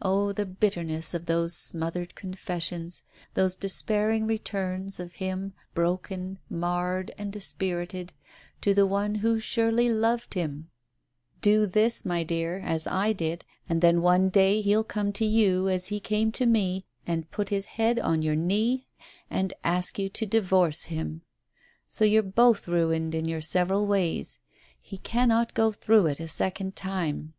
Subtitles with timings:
[0.00, 3.50] Oh, the bitterness of those smothered con Digitized by Google 54 TALES OF THE UNEASY
[3.50, 8.12] fessions, those despairing returns of him, broken, marred and dispirited,
[8.60, 13.44] to the one who surely loved him I Do this, my dear, as I did,
[13.68, 17.48] and then one day he'll come to you, as he came to me, and put
[17.48, 18.86] his head on your knee
[19.28, 21.22] and ask you to divorce him.
[21.88, 24.38] So you're both ruined in your several ways.
[24.80, 27.34] He cannot go through it a second time.